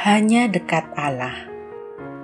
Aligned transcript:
Hanya 0.00 0.48
dekat 0.48 0.96
Allah. 0.96 1.44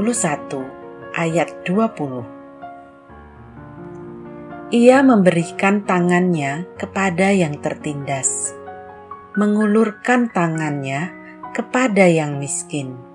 ayat 1.19 1.51
20. 1.67 2.23
Ia 4.71 5.03
memberikan 5.03 5.83
tangannya 5.83 6.71
kepada 6.79 7.35
yang 7.35 7.59
tertindas, 7.59 8.55
mengulurkan 9.35 10.31
tangannya 10.31 11.11
kepada 11.51 12.07
yang 12.07 12.39
miskin 12.39 13.11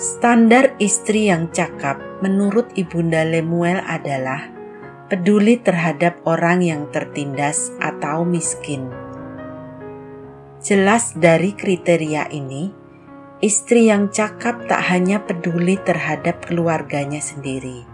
Standar 0.00 0.72
istri 0.80 1.28
yang 1.28 1.52
cakap 1.52 2.00
menurut 2.24 2.64
Ibunda 2.80 3.28
Lemuel 3.28 3.76
adalah 3.84 4.48
peduli 5.12 5.60
terhadap 5.60 6.16
orang 6.24 6.64
yang 6.64 6.88
tertindas 6.88 7.68
atau 7.76 8.24
miskin. 8.24 8.88
Jelas 10.64 11.12
dari 11.12 11.52
kriteria 11.52 12.32
ini, 12.32 12.72
istri 13.44 13.92
yang 13.92 14.08
cakap 14.08 14.64
tak 14.64 14.80
hanya 14.88 15.20
peduli 15.20 15.76
terhadap 15.76 16.40
keluarganya 16.48 17.20
sendiri 17.20 17.84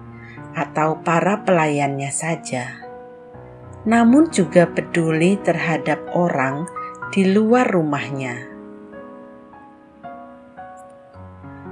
atau 0.55 1.03
para 1.03 1.43
pelayannya 1.43 2.15
saja, 2.15 2.79
namun 3.83 4.31
juga 4.31 4.71
peduli 4.71 5.35
terhadap 5.43 5.99
orang 6.15 6.63
di 7.11 7.27
luar 7.27 7.67
rumahnya 7.67 8.58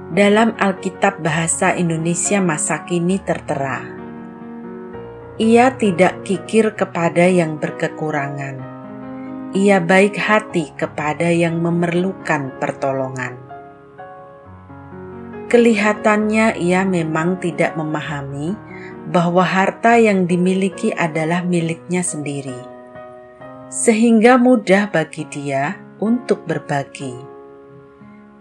dalam 0.07 0.55
Alkitab 0.55 1.19
Bahasa 1.19 1.75
Indonesia 1.75 2.39
masa 2.39 2.87
kini 2.87 3.19
tertera. 3.19 3.83
Ia 5.35 5.75
tidak 5.75 6.23
kikir 6.23 6.79
kepada 6.79 7.27
yang 7.27 7.59
berkekurangan. 7.59 8.55
Ia 9.51 9.83
baik 9.83 10.15
hati 10.15 10.71
kepada 10.79 11.27
yang 11.27 11.59
memerlukan 11.59 12.55
pertolongan. 12.55 13.35
Kelihatannya 15.47 16.59
ia 16.59 16.83
memang 16.83 17.39
tidak 17.43 17.75
memahami 17.75 18.55
bahwa 19.07 19.43
harta 19.43 19.95
yang 19.95 20.27
dimiliki 20.27 20.91
adalah 20.91 21.43
miliknya 21.43 22.03
sendiri, 22.03 22.59
sehingga 23.71 24.35
mudah 24.35 24.91
bagi 24.91 25.23
dia 25.31 25.79
untuk 26.03 26.43
berbagi 26.43 27.36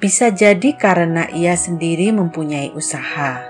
bisa 0.06 0.30
jadi 0.30 0.78
karena 0.78 1.26
ia 1.34 1.58
sendiri 1.58 2.14
mempunyai 2.14 2.70
usaha, 2.78 3.42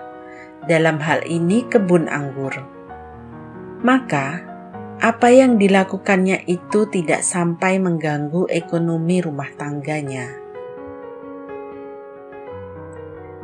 dalam 0.65 0.97
hal 1.05 1.21
ini 1.29 1.69
kebun 1.69 2.09
anggur. 2.09 2.65
Maka, 3.85 4.41
apa 5.05 5.29
yang 5.29 5.61
dilakukannya 5.61 6.49
itu 6.49 6.89
tidak 6.89 7.21
sampai 7.21 7.77
mengganggu 7.77 8.49
ekonomi 8.49 9.21
rumah 9.21 9.53
tangganya. 9.53 10.33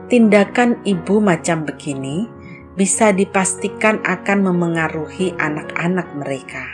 Tindakan 0.08 0.80
ibu 0.88 1.20
macam 1.20 1.68
begini 1.68 2.24
bisa 2.80 3.12
dipastikan 3.12 4.00
akan 4.08 4.40
memengaruhi 4.40 5.36
anak-anak 5.36 6.08
mereka. 6.16 6.64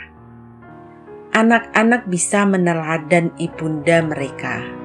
Anak-anak 1.34 2.06
bisa 2.06 2.46
meneladan 2.46 3.34
ibunda 3.42 4.06
mereka 4.06 4.77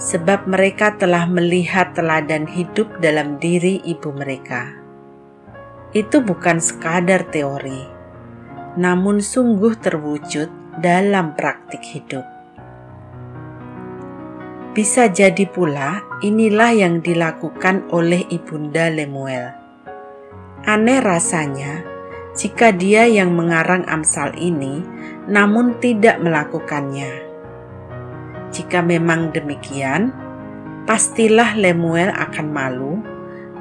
sebab 0.00 0.48
mereka 0.48 0.96
telah 0.96 1.28
melihat 1.28 1.92
teladan 1.96 2.48
hidup 2.48 2.88
dalam 3.00 3.36
diri 3.40 3.80
ibu 3.84 4.12
mereka. 4.12 4.72
Itu 5.92 6.24
bukan 6.24 6.56
sekadar 6.60 7.28
teori, 7.28 7.84
namun 8.80 9.20
sungguh 9.20 9.76
terwujud 9.76 10.48
dalam 10.80 11.36
praktik 11.36 11.84
hidup. 11.84 12.24
Bisa 14.72 15.12
jadi 15.12 15.44
pula 15.44 16.00
inilah 16.24 16.72
yang 16.72 17.04
dilakukan 17.04 17.92
oleh 17.92 18.24
Ibunda 18.32 18.88
Lemuel. 18.88 19.52
Aneh 20.64 21.04
rasanya 21.04 21.84
jika 22.32 22.72
dia 22.72 23.04
yang 23.04 23.36
mengarang 23.36 23.84
Amsal 23.84 24.32
ini 24.40 24.80
namun 25.28 25.76
tidak 25.76 26.16
melakukannya 26.24 27.31
jika 28.52 28.84
memang 28.84 29.32
demikian, 29.32 30.12
pastilah 30.84 31.56
Lemuel 31.56 32.12
akan 32.12 32.48
malu 32.52 33.00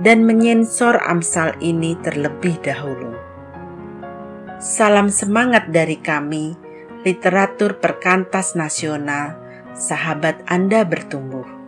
dan 0.04 0.28
menyensor 0.28 1.00
Amsal 1.08 1.56
ini 1.64 1.96
terlebih 2.04 2.60
dahulu. 2.60 3.16
Salam 4.60 5.08
semangat 5.10 5.72
dari 5.72 5.98
kami, 5.98 6.54
literatur 7.08 7.80
perkantas 7.80 8.54
nasional, 8.54 9.40
sahabat 9.74 10.44
Anda 10.46 10.86
bertumbuh. 10.86 11.61